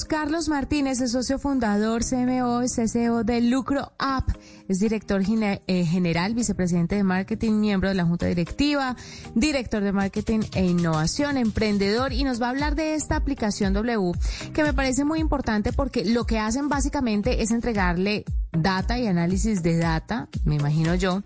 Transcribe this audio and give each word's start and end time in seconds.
Carlos 0.00 0.48
Martínez 0.48 1.02
es 1.02 1.12
socio 1.12 1.38
fundador, 1.38 2.02
CMO 2.02 2.62
y 2.62 2.66
CCO 2.66 3.24
de 3.24 3.42
Lucro 3.42 3.92
App. 3.98 4.26
Es 4.66 4.78
director 4.78 5.20
eh, 5.20 5.84
general, 5.84 6.34
vicepresidente 6.34 6.96
de 6.96 7.02
marketing, 7.02 7.60
miembro 7.60 7.90
de 7.90 7.94
la 7.94 8.06
junta 8.06 8.24
directiva, 8.24 8.96
director 9.34 9.82
de 9.82 9.92
marketing 9.92 10.40
e 10.54 10.64
innovación, 10.64 11.36
emprendedor 11.36 12.14
y 12.14 12.24
nos 12.24 12.40
va 12.40 12.46
a 12.46 12.50
hablar 12.50 12.74
de 12.74 12.94
esta 12.94 13.16
aplicación 13.16 13.74
W 13.74 14.12
que 14.54 14.62
me 14.62 14.72
parece 14.72 15.04
muy 15.04 15.18
importante 15.18 15.74
porque 15.74 16.06
lo 16.06 16.24
que 16.24 16.38
hacen 16.38 16.70
básicamente 16.70 17.42
es 17.42 17.50
entregarle 17.50 18.24
data 18.52 18.98
y 18.98 19.06
análisis 19.06 19.62
de 19.62 19.78
data, 19.78 20.28
me 20.44 20.56
imagino 20.56 20.94
yo, 20.94 21.22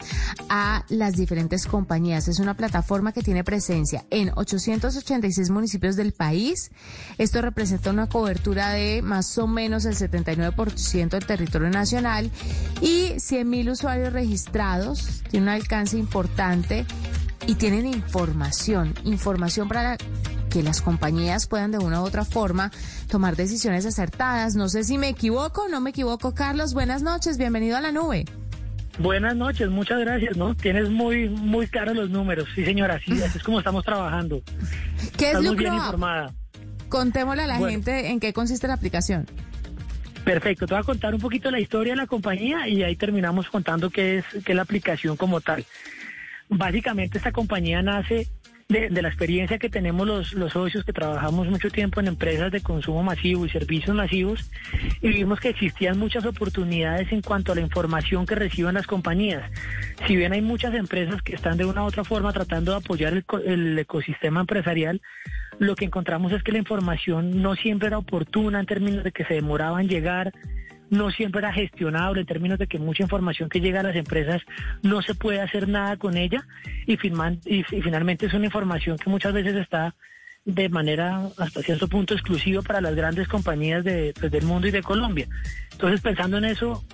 a 0.48 0.84
las 0.88 1.14
diferentes 1.14 1.66
compañías. 1.66 2.28
Es 2.28 2.38
una 2.38 2.54
plataforma 2.54 3.12
que 3.12 3.22
tiene 3.22 3.44
presencia 3.44 4.04
en 4.10 4.30
886 4.34 5.50
municipios 5.50 5.96
del 5.96 6.12
país. 6.12 6.70
Esto 7.18 7.42
representa 7.42 7.90
una 7.90 8.08
cobertura 8.08 8.70
de 8.70 9.02
más 9.02 9.36
o 9.38 9.46
menos 9.46 9.84
el 9.84 9.96
79% 9.96 11.10
del 11.10 11.26
territorio 11.26 11.70
nacional 11.70 12.30
y 12.80 13.14
100.000 13.14 13.72
usuarios 13.72 14.12
registrados. 14.12 15.22
Tiene 15.30 15.44
un 15.44 15.50
alcance 15.50 15.98
importante 15.98 16.86
y 17.46 17.56
tienen 17.56 17.86
información, 17.86 18.94
información 19.04 19.68
para 19.68 19.96
que 20.50 20.62
las 20.62 20.80
compañías 20.82 21.46
puedan 21.46 21.70
de 21.70 21.78
una 21.78 22.00
u 22.00 22.04
otra 22.04 22.24
forma 22.24 22.70
tomar 23.08 23.36
decisiones 23.36 23.86
acertadas. 23.86 24.54
No 24.54 24.68
sé 24.68 24.84
si 24.84 24.98
me 24.98 25.08
equivoco 25.08 25.64
o 25.64 25.68
no 25.68 25.80
me 25.80 25.90
equivoco. 25.90 26.34
Carlos, 26.34 26.74
buenas 26.74 27.02
noches, 27.02 27.38
bienvenido 27.38 27.76
a 27.76 27.80
la 27.80 27.92
nube. 27.92 28.24
Buenas 28.98 29.36
noches, 29.36 29.68
muchas 29.68 30.00
gracias, 30.00 30.36
¿no? 30.36 30.54
Tienes 30.54 30.88
muy 30.88 31.28
muy 31.28 31.66
claros 31.66 31.94
los 31.94 32.08
números. 32.08 32.48
Sí, 32.54 32.64
señora, 32.64 32.94
así, 32.94 33.12
es 33.12 33.42
como 33.42 33.58
estamos 33.58 33.84
trabajando. 33.84 34.40
¿Qué 35.18 35.32
es 35.32 35.42
muy 35.42 35.56
bien 35.56 35.74
informada. 35.74 36.32
Contémosle 36.88 37.42
a 37.42 37.46
la 37.46 37.58
gente 37.58 38.08
en 38.10 38.20
qué 38.20 38.32
consiste 38.32 38.66
la 38.68 38.74
aplicación. 38.74 39.26
Perfecto, 40.24 40.66
te 40.66 40.74
voy 40.74 40.80
a 40.80 40.84
contar 40.84 41.14
un 41.14 41.20
poquito 41.20 41.50
la 41.50 41.60
historia 41.60 41.92
de 41.92 41.98
la 41.98 42.06
compañía 42.06 42.66
y 42.68 42.82
ahí 42.82 42.96
terminamos 42.96 43.48
contando 43.48 43.90
qué 43.90 44.18
es, 44.18 44.24
qué 44.44 44.52
es 44.52 44.56
la 44.56 44.62
aplicación 44.62 45.16
como 45.16 45.40
tal. 45.40 45.64
Básicamente 46.48 47.18
esta 47.18 47.32
compañía 47.32 47.82
nace 47.82 48.28
de, 48.68 48.90
la 48.90 49.08
experiencia 49.08 49.58
que 49.58 49.68
tenemos 49.68 50.06
los, 50.06 50.32
los 50.32 50.52
socios 50.52 50.84
que 50.84 50.92
trabajamos 50.92 51.46
mucho 51.48 51.70
tiempo 51.70 52.00
en 52.00 52.08
empresas 52.08 52.50
de 52.50 52.60
consumo 52.60 53.02
masivo 53.02 53.46
y 53.46 53.48
servicios 53.48 53.94
masivos 53.94 54.50
y 55.00 55.08
vimos 55.08 55.38
que 55.38 55.50
existían 55.50 55.98
muchas 55.98 56.24
oportunidades 56.24 57.12
en 57.12 57.22
cuanto 57.22 57.52
a 57.52 57.54
la 57.54 57.60
información 57.60 58.26
que 58.26 58.34
reciben 58.34 58.74
las 58.74 58.86
compañías. 58.86 59.48
Si 60.06 60.16
bien 60.16 60.32
hay 60.32 60.42
muchas 60.42 60.74
empresas 60.74 61.22
que 61.22 61.34
están 61.34 61.56
de 61.56 61.64
una 61.64 61.84
u 61.84 61.86
otra 61.86 62.02
forma 62.02 62.32
tratando 62.32 62.72
de 62.72 62.78
apoyar 62.78 63.12
el, 63.12 63.24
el 63.44 63.78
ecosistema 63.78 64.40
empresarial, 64.40 65.00
lo 65.58 65.76
que 65.76 65.84
encontramos 65.84 66.32
es 66.32 66.42
que 66.42 66.52
la 66.52 66.58
información 66.58 67.42
no 67.42 67.54
siempre 67.54 67.88
era 67.88 67.98
oportuna 67.98 68.58
en 68.58 68.66
términos 68.66 69.04
de 69.04 69.12
que 69.12 69.24
se 69.24 69.34
demoraba 69.34 69.80
en 69.80 69.88
llegar, 69.88 70.32
no 70.90 71.10
siempre 71.10 71.40
era 71.40 71.52
gestionable 71.52 72.20
en 72.20 72.26
términos 72.26 72.58
de 72.58 72.66
que 72.66 72.78
mucha 72.78 73.02
información 73.02 73.48
que 73.48 73.60
llega 73.60 73.80
a 73.80 73.82
las 73.82 73.96
empresas 73.96 74.42
no 74.82 75.02
se 75.02 75.14
puede 75.14 75.40
hacer 75.40 75.68
nada 75.68 75.96
con 75.96 76.16
ella 76.16 76.46
y, 76.86 76.96
finalmente 76.96 78.26
es 78.26 78.34
una 78.34 78.46
información 78.46 78.98
que 78.98 79.10
muchas 79.10 79.32
veces 79.32 79.54
está 79.54 79.94
de 80.44 80.68
manera 80.68 81.28
hasta 81.38 81.60
cierto 81.62 81.88
punto 81.88 82.14
exclusiva 82.14 82.62
para 82.62 82.80
las 82.80 82.94
grandes 82.94 83.26
compañías 83.26 83.82
de, 83.82 84.14
pues, 84.18 84.30
del 84.30 84.44
mundo 84.44 84.68
y 84.68 84.70
de 84.70 84.82
Colombia. 84.82 85.26
Entonces 85.72 86.00
pensando 86.00 86.38
en 86.38 86.44
eso 86.44 86.84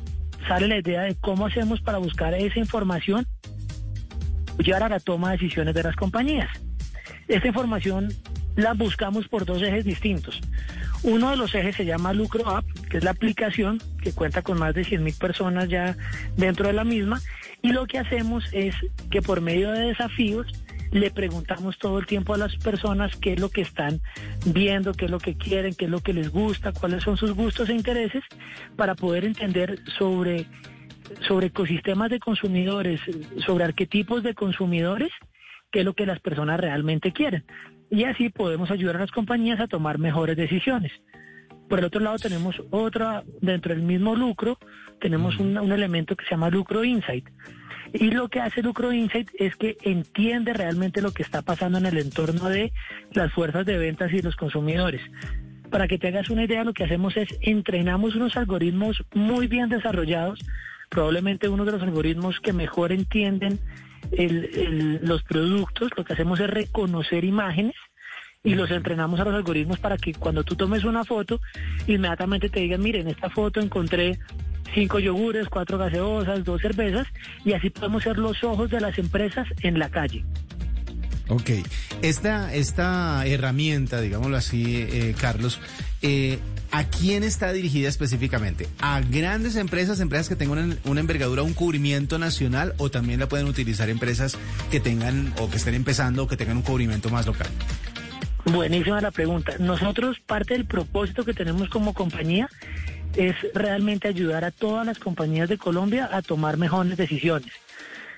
sale 0.48 0.68
la 0.68 0.78
idea 0.78 1.02
de 1.02 1.14
cómo 1.16 1.46
hacemos 1.46 1.80
para 1.82 1.98
buscar 1.98 2.34
esa 2.34 2.58
información 2.58 3.26
llevar 4.58 4.82
a 4.84 4.88
la 4.88 5.00
toma 5.00 5.30
de 5.30 5.36
decisiones 5.36 5.74
de 5.74 5.82
las 5.82 5.96
compañías. 5.96 6.48
Esta 7.28 7.46
información 7.46 8.08
la 8.56 8.74
buscamos 8.74 9.28
por 9.28 9.44
dos 9.44 9.62
ejes 9.62 9.84
distintos. 9.84 10.40
Uno 11.02 11.30
de 11.30 11.36
los 11.36 11.54
ejes 11.54 11.76
se 11.76 11.84
llama 11.84 12.12
Lucro 12.12 12.48
App, 12.48 12.64
que 12.92 12.98
es 12.98 13.04
la 13.04 13.12
aplicación 13.12 13.80
que 14.02 14.12
cuenta 14.12 14.42
con 14.42 14.58
más 14.58 14.74
de 14.74 14.82
100.000 14.82 15.18
personas 15.18 15.66
ya 15.70 15.96
dentro 16.36 16.66
de 16.66 16.74
la 16.74 16.84
misma. 16.84 17.22
Y 17.62 17.72
lo 17.72 17.86
que 17.86 17.98
hacemos 17.98 18.44
es 18.52 18.74
que 19.10 19.22
por 19.22 19.40
medio 19.40 19.70
de 19.70 19.86
desafíos 19.86 20.46
le 20.90 21.10
preguntamos 21.10 21.78
todo 21.78 21.98
el 21.98 22.04
tiempo 22.04 22.34
a 22.34 22.36
las 22.36 22.54
personas 22.56 23.16
qué 23.16 23.32
es 23.32 23.40
lo 23.40 23.48
que 23.48 23.62
están 23.62 24.02
viendo, 24.44 24.92
qué 24.92 25.06
es 25.06 25.10
lo 25.10 25.20
que 25.20 25.38
quieren, 25.38 25.74
qué 25.74 25.86
es 25.86 25.90
lo 25.90 26.00
que 26.00 26.12
les 26.12 26.28
gusta, 26.28 26.72
cuáles 26.72 27.02
son 27.02 27.16
sus 27.16 27.32
gustos 27.32 27.70
e 27.70 27.74
intereses, 27.74 28.24
para 28.76 28.94
poder 28.94 29.24
entender 29.24 29.78
sobre, 29.96 30.44
sobre 31.26 31.46
ecosistemas 31.46 32.10
de 32.10 32.18
consumidores, 32.18 33.00
sobre 33.46 33.64
arquetipos 33.64 34.22
de 34.22 34.34
consumidores, 34.34 35.12
qué 35.70 35.78
es 35.78 35.86
lo 35.86 35.94
que 35.94 36.04
las 36.04 36.20
personas 36.20 36.60
realmente 36.60 37.10
quieren 37.10 37.46
y 37.88 38.04
así 38.04 38.28
podemos 38.28 38.70
ayudar 38.70 38.96
a 38.96 39.00
las 39.00 39.10
compañías 39.10 39.60
a 39.60 39.66
tomar 39.66 39.98
mejores 39.98 40.36
decisiones. 40.36 40.92
Por 41.72 41.78
el 41.78 41.86
otro 41.86 42.02
lado 42.02 42.18
tenemos 42.18 42.62
otra, 42.68 43.24
dentro 43.40 43.74
del 43.74 43.82
mismo 43.82 44.14
lucro, 44.14 44.58
tenemos 45.00 45.38
un, 45.38 45.56
elemento 45.72 46.16
que 46.16 46.26
se 46.26 46.32
llama 46.32 46.50
lucro 46.50 46.84
insight. 46.84 47.26
Y 47.94 48.10
lo 48.10 48.28
que 48.28 48.40
hace 48.40 48.62
Lucro 48.62 48.92
Insight 48.92 49.30
es 49.38 49.56
que 49.56 49.78
entiende 49.80 50.52
realmente 50.52 51.00
lo 51.00 51.12
que 51.12 51.22
está 51.22 51.40
pasando 51.40 51.78
en 51.78 51.86
el 51.86 51.96
entorno 51.96 52.50
de 52.50 52.74
las 53.14 53.32
fuerzas 53.32 53.64
de 53.64 53.78
ventas 53.78 54.12
y 54.12 54.20
los 54.20 54.36
consumidores. 54.36 55.00
Para 55.70 55.88
que 55.88 55.96
te 55.96 56.08
hagas 56.08 56.28
una 56.28 56.44
idea, 56.44 56.62
lo 56.62 56.74
que 56.74 56.84
hacemos 56.84 57.16
es 57.16 57.28
entrenamos 57.40 58.16
unos 58.16 58.36
algoritmos 58.36 59.02
muy 59.14 59.46
bien 59.46 59.70
desarrollados, 59.70 60.40
probablemente 60.90 61.48
uno 61.48 61.64
de 61.64 61.72
los 61.72 61.82
algoritmos 61.82 62.38
que 62.40 62.52
mejor 62.52 62.92
entienden 62.92 63.60
los 65.00 65.22
productos, 65.22 65.90
lo 65.96 66.04
que 66.04 66.12
hacemos 66.12 66.38
es 66.38 66.50
reconocer 66.50 67.24
imágenes 67.24 67.76
y 68.44 68.54
los 68.54 68.70
entrenamos 68.70 69.20
a 69.20 69.24
los 69.24 69.34
algoritmos 69.34 69.78
para 69.78 69.96
que 69.96 70.14
cuando 70.14 70.42
tú 70.42 70.56
tomes 70.56 70.84
una 70.84 71.04
foto, 71.04 71.40
inmediatamente 71.86 72.48
te 72.48 72.60
digan, 72.60 72.82
miren, 72.82 73.02
en 73.02 73.08
esta 73.08 73.30
foto 73.30 73.60
encontré 73.60 74.18
cinco 74.74 74.98
yogures, 74.98 75.48
cuatro 75.48 75.78
gaseosas, 75.78 76.44
dos 76.44 76.60
cervezas, 76.60 77.06
y 77.44 77.52
así 77.52 77.70
podemos 77.70 78.02
ser 78.02 78.18
los 78.18 78.42
ojos 78.42 78.70
de 78.70 78.80
las 78.80 78.98
empresas 78.98 79.46
en 79.60 79.78
la 79.78 79.90
calle. 79.90 80.24
Ok, 81.28 81.50
esta, 82.02 82.52
esta 82.52 83.24
herramienta, 83.26 84.00
digámoslo 84.00 84.36
así, 84.36 84.76
eh, 84.76 85.14
Carlos, 85.18 85.60
eh, 86.02 86.40
¿a 86.72 86.84
quién 86.84 87.22
está 87.22 87.52
dirigida 87.52 87.88
específicamente? 87.88 88.66
¿A 88.80 89.00
grandes 89.02 89.54
empresas, 89.54 90.00
empresas 90.00 90.28
que 90.28 90.34
tengan 90.34 90.78
una, 90.84 91.00
envergadura, 91.00 91.42
un 91.42 91.54
cubrimiento 91.54 92.18
nacional 92.18 92.74
o 92.78 92.90
también 92.90 93.20
la 93.20 93.28
pueden 93.28 93.46
utilizar 93.46 93.88
empresas 93.88 94.36
que 94.72 94.80
tengan 94.80 95.32
o 95.38 95.48
que 95.48 95.58
estén 95.58 95.74
empezando 95.74 96.24
o 96.24 96.26
que 96.26 96.36
tengan 96.36 96.56
un 96.56 96.64
cubrimiento 96.64 97.08
más 97.08 97.24
local? 97.24 97.48
Buenísima 98.44 99.00
la 99.00 99.12
pregunta. 99.12 99.54
Nosotros, 99.58 100.18
parte 100.18 100.54
del 100.54 100.64
propósito 100.64 101.24
que 101.24 101.32
tenemos 101.32 101.68
como 101.68 101.94
compañía 101.94 102.48
es 103.16 103.36
realmente 103.54 104.08
ayudar 104.08 104.44
a 104.44 104.50
todas 104.50 104.84
las 104.84 104.98
compañías 104.98 105.48
de 105.48 105.58
Colombia 105.58 106.08
a 106.12 106.22
tomar 106.22 106.56
mejores 106.56 106.96
decisiones. 106.96 107.52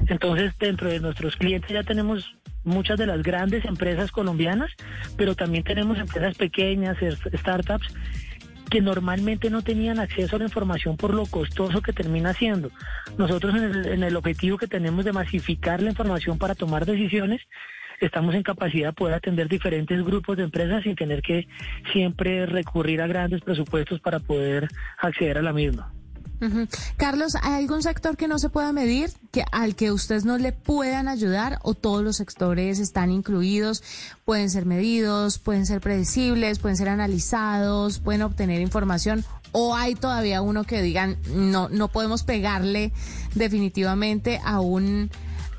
Entonces, 0.07 0.53
dentro 0.59 0.89
de 0.89 1.01
nuestros 1.01 1.37
clientes 1.37 1.71
ya 1.71 1.83
tenemos 1.83 2.37
muchas 2.65 2.99
de 2.99 3.07
las 3.07 3.23
grandes 3.23 3.65
empresas 3.67 4.11
colombianas, 4.11 4.71
pero 5.17 5.35
también 5.35 5.63
tenemos 5.63 5.99
empresas 5.99 6.37
pequeñas, 6.37 6.97
startups, 7.37 7.89
que 8.71 8.81
normalmente 8.81 9.51
no 9.51 9.63
tenían 9.63 9.99
acceso 9.99 10.37
a 10.37 10.39
la 10.39 10.47
información 10.47 10.97
por 10.97 11.13
lo 11.13 11.27
costoso 11.27 11.83
que 11.83 11.93
termina 11.93 12.33
siendo. 12.33 12.71
Nosotros 13.19 13.55
en 13.55 13.65
el, 13.65 13.87
en 13.87 14.03
el 14.03 14.17
objetivo 14.17 14.57
que 14.57 14.67
tenemos 14.67 15.05
de 15.05 15.13
masificar 15.13 15.83
la 15.83 15.91
información 15.91 16.39
para 16.39 16.55
tomar 16.55 16.87
decisiones, 16.87 17.43
estamos 18.07 18.35
en 18.35 18.43
capacidad 18.43 18.89
de 18.89 18.93
poder 18.93 19.15
atender 19.15 19.49
diferentes 19.49 20.05
grupos 20.05 20.37
de 20.37 20.45
empresas 20.45 20.83
sin 20.83 20.97
tener 20.97 21.23
que 21.23 21.47
siempre 21.93 22.47
recurrir 22.47 23.01
a 23.03 23.07
grandes 23.07 23.41
presupuestos 23.43 24.01
para 24.01 24.21
poder 24.21 24.69
acceder 24.99 25.39
a 25.39 25.43
la 25.43 25.53
misma. 25.53 25.93
Carlos, 26.97 27.37
¿hay 27.43 27.63
algún 27.63 27.83
sector 27.83 28.17
que 28.17 28.29
no 28.29 28.39
se 28.39 28.51
pueda 28.51 28.73
medir, 28.73 29.11
que 29.33 29.45
al 29.51 29.77
que 29.77 29.93
ustedes 29.93 30.25
no 30.25 30.37
le 30.37 30.53
puedan 30.53 31.09
ayudar 31.09 31.59
o 31.63 31.75
todos 31.75 32.03
los 32.03 32.17
sectores 32.17 32.81
están 32.81 33.11
incluidos? 33.11 33.83
Pueden 34.25 34.51
ser 34.51 34.67
medidos, 34.67 35.39
pueden 35.39 35.65
ser 35.65 35.81
predecibles, 35.81 36.59
pueden 36.59 36.77
ser 36.77 36.89
analizados, 36.89 37.99
pueden 37.99 38.23
obtener 38.23 38.61
información 38.61 39.25
o 39.53 39.77
hay 39.77 39.95
todavía 39.95 40.43
uno 40.43 40.65
que 40.65 40.83
digan 40.83 41.17
no 41.33 41.69
no 41.69 41.87
podemos 41.87 42.25
pegarle 42.25 42.93
definitivamente 43.37 44.41
a 44.45 44.59
un 44.59 45.11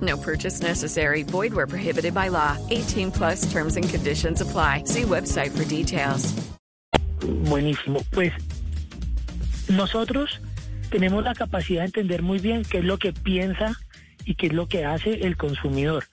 No 0.00 0.16
purchase 0.16 0.60
necessary. 0.62 1.22
Void 1.22 1.54
where 1.54 1.66
prohibited 1.66 2.14
by 2.14 2.28
law. 2.28 2.56
18 2.70 3.10
plus 3.12 3.50
terms 3.52 3.76
and 3.76 3.88
conditions 3.88 4.40
apply. 4.40 4.84
See 4.86 5.02
website 5.02 5.50
for 5.50 5.64
details. 5.64 6.34
Buenísimo. 7.20 8.02
Pues 8.10 8.32
nosotros 9.68 10.40
tenemos 10.90 11.24
la 11.24 11.34
capacidad 11.34 11.80
de 11.80 11.86
entender 11.86 12.22
muy 12.22 12.38
bien 12.38 12.64
qué 12.64 12.78
es 12.78 12.84
lo 12.84 12.98
que 12.98 13.12
piensa 13.12 13.74
y 14.24 14.34
qué 14.34 14.48
es 14.48 14.52
lo 14.52 14.68
que 14.68 14.84
hace 14.84 15.26
el 15.26 15.36
consumidor. 15.36 16.04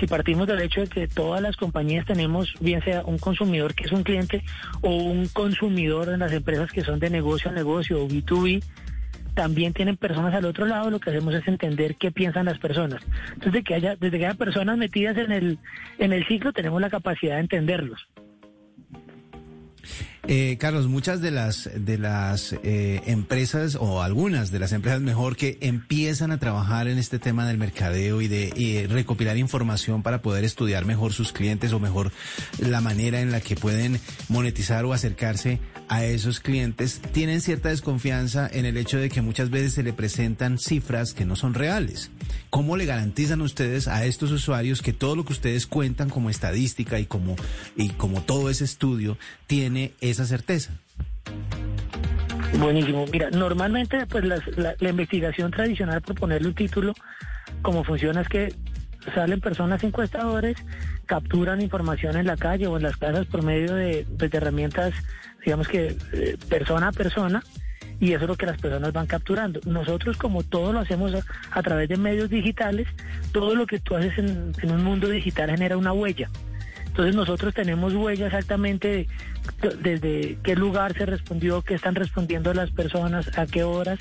Si 0.00 0.06
partimos 0.06 0.46
del 0.46 0.60
hecho 0.60 0.80
de 0.80 0.88
que 0.88 1.08
todas 1.08 1.40
las 1.40 1.56
compañías 1.56 2.06
tenemos, 2.06 2.54
bien 2.60 2.82
sea 2.82 3.02
un 3.04 3.18
consumidor 3.18 3.74
que 3.74 3.84
es 3.84 3.92
un 3.92 4.02
cliente 4.02 4.42
o 4.80 4.90
un 4.90 5.28
consumidor 5.28 6.08
en 6.08 6.20
las 6.20 6.32
empresas 6.32 6.70
que 6.72 6.82
son 6.82 6.98
de 6.98 7.10
negocio 7.10 7.50
a 7.50 7.54
negocio 7.54 8.02
o 8.02 8.08
B2B, 8.08 8.62
también 9.34 9.72
tienen 9.72 9.96
personas 9.96 10.34
al 10.34 10.44
otro 10.44 10.64
lado, 10.66 10.90
lo 10.90 11.00
que 11.00 11.10
hacemos 11.10 11.34
es 11.34 11.46
entender 11.46 11.96
qué 11.96 12.10
piensan 12.10 12.46
las 12.46 12.58
personas. 12.58 13.02
Entonces, 13.32 13.64
que 13.64 13.74
haya, 13.74 13.96
desde 13.96 14.18
que 14.18 14.26
haya 14.26 14.38
personas 14.38 14.78
metidas 14.78 15.16
en 15.16 15.32
el, 15.32 15.58
en 15.98 16.12
el 16.12 16.26
ciclo, 16.26 16.52
tenemos 16.52 16.80
la 16.80 16.90
capacidad 16.90 17.34
de 17.34 17.40
entenderlos. 17.40 18.08
Eh, 20.26 20.56
Carlos, 20.58 20.88
muchas 20.88 21.20
de 21.20 21.30
las 21.30 21.68
de 21.74 21.98
las 21.98 22.54
eh, 22.62 23.02
empresas 23.06 23.76
o 23.78 24.02
algunas 24.02 24.50
de 24.50 24.58
las 24.58 24.72
empresas 24.72 25.02
mejor 25.02 25.36
que 25.36 25.58
empiezan 25.60 26.32
a 26.32 26.38
trabajar 26.38 26.88
en 26.88 26.96
este 26.96 27.18
tema 27.18 27.46
del 27.46 27.58
mercadeo 27.58 28.22
y 28.22 28.28
de 28.28 28.50
y 28.56 28.86
recopilar 28.86 29.36
información 29.36 30.02
para 30.02 30.22
poder 30.22 30.44
estudiar 30.44 30.86
mejor 30.86 31.12
sus 31.12 31.32
clientes 31.32 31.72
o 31.74 31.80
mejor 31.80 32.10
la 32.58 32.80
manera 32.80 33.20
en 33.20 33.32
la 33.32 33.42
que 33.42 33.54
pueden 33.54 34.00
monetizar 34.28 34.86
o 34.86 34.94
acercarse 34.94 35.60
a 35.88 36.04
esos 36.04 36.40
clientes, 36.40 37.02
tienen 37.12 37.42
cierta 37.42 37.68
desconfianza 37.68 38.48
en 38.50 38.64
el 38.64 38.78
hecho 38.78 38.98
de 38.98 39.10
que 39.10 39.20
muchas 39.20 39.50
veces 39.50 39.74
se 39.74 39.82
le 39.82 39.92
presentan 39.92 40.58
cifras 40.58 41.12
que 41.12 41.26
no 41.26 41.36
son 41.36 41.52
reales. 41.52 42.10
¿Cómo 42.50 42.76
le 42.76 42.86
garantizan 42.86 43.40
ustedes 43.40 43.88
a 43.88 44.04
estos 44.04 44.30
usuarios 44.30 44.82
que 44.82 44.92
todo 44.92 45.16
lo 45.16 45.24
que 45.24 45.32
ustedes 45.32 45.66
cuentan 45.66 46.10
como 46.10 46.30
estadística 46.30 46.98
y 46.98 47.06
como 47.06 47.36
y 47.76 47.90
como 47.90 48.22
todo 48.22 48.50
ese 48.50 48.64
estudio 48.64 49.18
tiene 49.46 49.92
esa 50.00 50.24
certeza? 50.24 50.72
Buenísimo. 52.58 53.06
Mira, 53.12 53.30
normalmente 53.30 54.06
pues 54.06 54.24
la, 54.24 54.40
la 54.78 54.88
investigación 54.88 55.50
tradicional, 55.50 56.02
por 56.02 56.14
ponerle 56.14 56.48
un 56.48 56.54
título, 56.54 56.94
como 57.62 57.84
funciona 57.84 58.20
es 58.20 58.28
que 58.28 58.54
salen 59.14 59.40
personas 59.40 59.82
encuestadores, 59.84 60.56
capturan 61.06 61.60
información 61.60 62.16
en 62.16 62.26
la 62.26 62.36
calle 62.36 62.66
o 62.66 62.76
en 62.76 62.82
las 62.82 62.96
casas 62.96 63.26
por 63.26 63.42
medio 63.42 63.74
de, 63.74 64.06
pues, 64.18 64.30
de 64.30 64.38
herramientas, 64.38 64.94
digamos 65.44 65.68
que 65.68 65.96
eh, 66.12 66.36
persona 66.48 66.88
a 66.88 66.92
persona, 66.92 67.42
y 68.00 68.12
eso 68.12 68.24
es 68.24 68.28
lo 68.28 68.36
que 68.36 68.46
las 68.46 68.58
personas 68.60 68.92
van 68.92 69.06
capturando. 69.06 69.60
Nosotros, 69.66 70.16
como 70.16 70.42
todo 70.42 70.72
lo 70.72 70.80
hacemos 70.80 71.12
a, 71.50 71.62
través 71.62 71.88
de 71.88 71.96
medios 71.96 72.28
digitales, 72.30 72.86
todo 73.32 73.54
lo 73.54 73.66
que 73.66 73.78
tú 73.78 73.96
haces 73.96 74.16
en, 74.18 74.52
en 74.62 74.70
un 74.72 74.82
mundo 74.84 75.08
digital 75.08 75.50
genera 75.50 75.76
una 75.76 75.92
huella. 75.92 76.28
Entonces 76.86 77.14
nosotros 77.14 77.52
tenemos 77.54 77.92
huella 77.94 78.26
exactamente 78.26 79.08
de- 79.60 79.76
desde 79.82 80.38
qué 80.42 80.54
lugar 80.54 80.94
se 80.96 81.06
respondió, 81.06 81.62
qué 81.62 81.74
están 81.74 81.94
respondiendo 81.94 82.54
las 82.54 82.70
personas, 82.70 83.36
a 83.38 83.46
qué 83.46 83.64
horas 83.64 83.98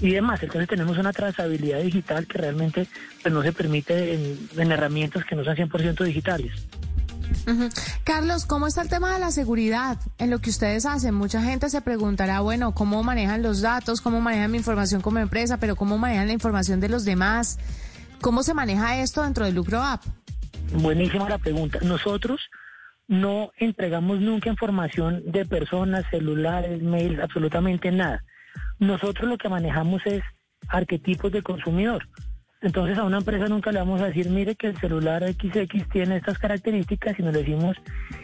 y 0.00 0.10
demás. 0.10 0.42
Entonces 0.42 0.68
tenemos 0.68 0.98
una 0.98 1.12
trazabilidad 1.12 1.80
digital 1.80 2.26
que 2.26 2.38
realmente 2.38 2.86
pues, 3.22 3.32
no 3.32 3.42
se 3.42 3.52
permite 3.52 4.14
en, 4.14 4.38
en 4.56 4.72
herramientas 4.72 5.24
que 5.24 5.36
no 5.36 5.44
sean 5.44 5.56
100% 5.56 6.02
digitales. 6.04 6.52
Carlos, 8.04 8.46
¿cómo 8.46 8.66
está 8.66 8.82
el 8.82 8.88
tema 8.88 9.12
de 9.12 9.18
la 9.18 9.30
seguridad 9.30 9.98
en 10.18 10.30
lo 10.30 10.38
que 10.40 10.50
ustedes 10.50 10.86
hacen? 10.86 11.14
Mucha 11.14 11.42
gente 11.42 11.68
se 11.70 11.80
preguntará, 11.80 12.40
bueno, 12.40 12.72
¿cómo 12.72 13.02
manejan 13.02 13.42
los 13.42 13.60
datos? 13.60 14.00
¿Cómo 14.00 14.20
manejan 14.20 14.50
mi 14.50 14.58
información 14.58 15.00
como 15.00 15.18
empresa? 15.18 15.58
Pero 15.58 15.76
¿cómo 15.76 15.98
manejan 15.98 16.28
la 16.28 16.32
información 16.32 16.80
de 16.80 16.88
los 16.88 17.04
demás? 17.04 17.58
¿Cómo 18.20 18.42
se 18.42 18.54
maneja 18.54 19.00
esto 19.00 19.22
dentro 19.22 19.44
de 19.44 19.52
Lucro 19.52 19.82
App? 19.82 20.02
Buenísima 20.74 21.28
la 21.28 21.38
pregunta. 21.38 21.78
Nosotros 21.82 22.40
no 23.08 23.50
entregamos 23.58 24.20
nunca 24.20 24.48
información 24.48 25.22
de 25.26 25.44
personas, 25.44 26.04
celulares, 26.10 26.82
mails, 26.82 27.20
absolutamente 27.20 27.90
nada. 27.90 28.24
Nosotros 28.78 29.28
lo 29.28 29.38
que 29.38 29.48
manejamos 29.48 30.02
es 30.06 30.22
arquetipos 30.68 31.32
de 31.32 31.42
consumidor. 31.42 32.08
Entonces 32.62 32.96
a 32.96 33.02
una 33.02 33.18
empresa 33.18 33.48
nunca 33.48 33.72
le 33.72 33.80
vamos 33.80 34.00
a 34.00 34.06
decir, 34.06 34.30
mire 34.30 34.54
que 34.54 34.68
el 34.68 34.78
celular 34.78 35.24
XX 35.24 35.88
tiene 35.90 36.16
estas 36.16 36.38
características, 36.38 37.16
sino 37.16 37.32
le 37.32 37.40
decimos, 37.40 37.76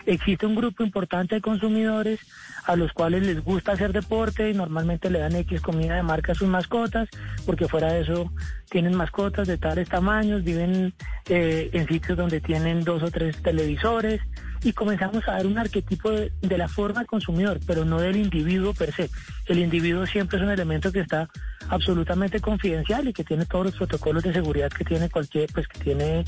existe 0.07 0.47
un 0.47 0.55
grupo 0.55 0.85
importante 0.85 1.35
de 1.35 1.41
consumidores 1.41 2.21
a 2.65 2.77
los 2.77 2.93
cuales 2.93 3.27
les 3.27 3.43
gusta 3.43 3.73
hacer 3.73 3.93
deporte 3.93 4.49
y 4.49 4.55
normalmente 4.55 5.11
le 5.11 5.19
dan 5.19 5.35
X 5.35 5.61
comida 5.61 5.97
de 5.97 6.05
marca 6.05 6.33
a 6.33 6.35
sus 6.37 6.47
mascotas, 6.47 7.09
porque 7.47 7.67
fuera 7.67 7.93
de 7.93 8.03
eso 8.03 8.33
tienen 8.71 8.95
mascotas 8.97 9.49
de 9.49 9.59
tales 9.59 9.89
tamaños, 9.89 10.45
viven 10.45 10.95
eh, 11.29 11.71
en 11.73 11.89
sitios 11.89 12.17
donde 12.17 12.41
tienen 12.41 12.85
dos 12.85 13.03
o 13.03 13.11
tres 13.11 13.43
televisores 13.43 14.21
y 14.63 14.73
comenzamos 14.73 15.27
a 15.29 15.33
dar 15.33 15.47
un 15.47 15.59
arquetipo 15.59 16.11
de, 16.11 16.59
la 16.59 16.69
forma 16.69 17.01
del 17.01 17.07
consumidor, 17.07 17.61
pero 17.67 17.85
no 17.85 18.01
del 18.01 18.17
individuo 18.17 18.75
per 18.75 18.93
se. 18.93 19.11
El 19.47 19.59
individuo 19.59 20.07
siempre 20.07 20.39
es 20.39 20.45
un 20.45 20.51
elemento 20.51 20.93
que 20.93 21.01
está 21.01 21.29
absolutamente 21.69 22.41
confidencial 22.41 23.09
y 23.09 23.13
que 23.13 23.25
tiene 23.25 23.47
todos 23.47 23.67
los 23.67 23.77
protocolos 23.77 24.23
de 24.23 24.33
seguridad 24.33 24.71
que 24.71 24.85
tiene 24.85 25.09
cualquier, 25.09 25.53
pues 25.53 25.69
que 25.69 25.79
tiene 25.81 26.25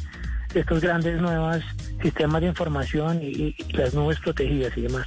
estos 0.54 0.80
grandes 0.80 1.20
nuevos 1.20 1.62
sistemas 2.02 2.40
de 2.42 2.48
información 2.48 3.20
y 3.22 3.54
las 3.72 3.94
nubes 3.94 4.18
protegidas 4.20 4.76
y 4.76 4.82
demás. 4.82 5.06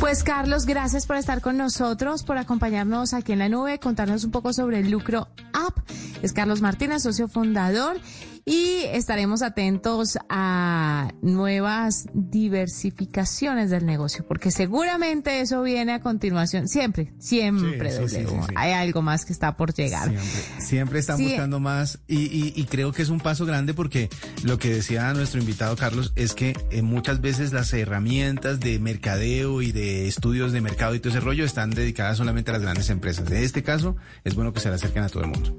Pues 0.00 0.22
Carlos, 0.22 0.66
gracias 0.66 1.06
por 1.06 1.16
estar 1.16 1.40
con 1.40 1.56
nosotros, 1.56 2.24
por 2.24 2.36
acompañarnos 2.36 3.14
aquí 3.14 3.32
en 3.32 3.38
la 3.38 3.48
nube, 3.48 3.78
contarnos 3.78 4.24
un 4.24 4.32
poco 4.32 4.52
sobre 4.52 4.80
el 4.80 4.90
Lucro 4.90 5.28
App. 5.52 5.78
Es 6.20 6.32
Carlos 6.32 6.60
Martínez, 6.60 7.02
socio 7.02 7.26
fundador, 7.26 7.96
y 8.46 8.82
estaremos 8.92 9.40
atentos 9.42 10.18
a 10.28 11.12
nuevas 11.22 12.06
diversificaciones 12.12 13.70
del 13.70 13.86
negocio, 13.86 14.24
porque 14.26 14.50
seguramente 14.50 15.40
eso 15.40 15.62
viene 15.62 15.92
a 15.92 16.00
continuación. 16.00 16.68
Siempre, 16.68 17.12
siempre, 17.18 17.90
Sí, 17.90 18.08
sí, 18.08 18.24
sí. 18.26 18.36
Hay 18.56 18.72
algo 18.72 19.00
más 19.02 19.24
que 19.24 19.32
está 19.32 19.56
por 19.56 19.72
llegar. 19.72 20.08
Siempre, 20.08 20.60
siempre 20.60 20.98
están 20.98 21.16
buscando 21.22 21.60
más 21.60 22.00
y, 22.06 22.18
y- 22.26 22.52
y 22.54 22.64
creo 22.64 22.92
que 22.92 23.02
es 23.02 23.08
un 23.08 23.20
paso 23.20 23.46
grande 23.46 23.72
porque 23.74 24.10
lo 24.42 24.58
que 24.58 24.70
decía 24.74 25.12
nuestro 25.14 25.40
invitado 25.40 25.76
Carlos 25.76 26.12
es 26.16 26.34
que 26.34 26.54
eh, 26.70 26.82
muchas 26.82 27.20
veces 27.20 27.52
las 27.52 27.72
herramientas 27.72 28.60
de 28.60 28.78
mercadeo 28.78 29.62
y 29.62 29.72
de 29.72 30.06
estudios 30.06 30.52
de 30.52 30.60
mercado 30.60 30.94
y 30.94 31.00
todo 31.00 31.10
ese 31.10 31.20
rollo 31.20 31.44
están 31.44 31.70
dedicadas 31.70 32.18
solamente 32.18 32.50
a 32.50 32.54
las 32.54 32.62
grandes 32.62 32.90
empresas. 32.90 33.30
En 33.30 33.38
este 33.38 33.62
caso 33.62 33.96
es 34.24 34.34
bueno 34.34 34.52
que 34.52 34.60
se 34.60 34.68
le 34.68 34.74
acerquen 34.74 35.02
a 35.02 35.08
todo 35.08 35.24
el 35.24 35.30
mundo. 35.30 35.56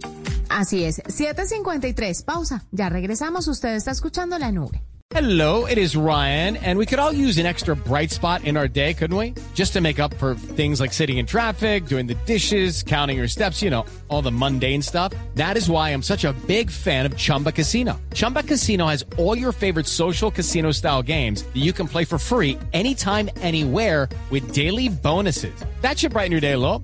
Así 0.50 0.84
es. 0.84 1.02
753, 1.08 2.24
pausa. 2.24 2.64
Ya 2.72 2.90
regresamos. 2.90 3.48
Usted 3.48 3.76
está 3.76 3.92
escuchando 3.92 4.38
la 4.38 4.52
nube. 4.52 4.82
Hello, 5.12 5.68
it 5.68 5.78
is 5.78 5.96
Ryan, 5.96 6.58
and 6.58 6.80
we 6.80 6.86
could 6.88 6.98
all 6.98 7.12
use 7.12 7.38
an 7.38 7.46
extra 7.46 7.76
bright 7.76 8.10
spot 8.10 8.44
in 8.44 8.58
our 8.58 8.68
day, 8.68 8.92
couldn't 8.92 9.16
we? 9.16 9.36
Just 9.54 9.72
to 9.74 9.80
make 9.80 10.00
up 10.00 10.12
for 10.16 10.34
things 10.34 10.82
like 10.82 10.92
sitting 10.92 11.20
in 11.20 11.28
traffic, 11.28 11.86
doing 11.86 12.08
the 12.08 12.16
dishes, 12.26 12.82
counting 12.82 13.16
your 13.16 13.28
steps, 13.28 13.62
you 13.62 13.70
know, 13.70 13.86
all 14.10 14.24
the 14.24 14.32
mundane 14.32 14.82
stuff. 14.82 15.14
That 15.36 15.58
is 15.58 15.70
why 15.70 15.92
I'm 15.92 16.02
such 16.02 16.26
a 16.26 16.34
big 16.48 16.72
fan 16.72 17.06
of 17.06 17.16
Chumba 17.16 17.52
Casino. 17.52 18.02
Chumba 18.16 18.42
Casino 18.42 18.88
has 18.88 19.06
all 19.16 19.38
your 19.38 19.52
favorite 19.52 19.86
social 19.86 20.32
casino 20.32 20.72
style 20.72 21.04
games 21.04 21.44
that 21.44 21.62
you 21.62 21.72
can 21.72 21.88
play 21.88 22.04
for 22.04 22.18
free 22.18 22.58
anytime, 22.74 23.30
anywhere 23.38 24.10
with 24.32 24.54
daily 24.54 24.90
bonuses. 24.90 25.54
That 25.82 26.00
should 26.00 26.14
brighten 26.14 26.32
your 26.32 26.42
day 26.42 26.54
a 26.54 26.58
little. 26.58 26.84